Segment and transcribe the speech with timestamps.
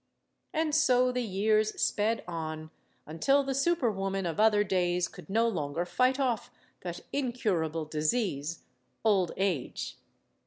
[0.51, 2.71] And so the years sped on,
[3.05, 8.63] until the super woman of other days could no longer fight off that Incurable disease,
[9.05, 9.99] old age.